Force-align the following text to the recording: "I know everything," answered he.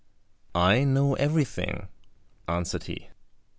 "I 0.55 0.83
know 0.83 1.13
everything," 1.13 1.87
answered 2.47 2.85
he. 2.85 3.11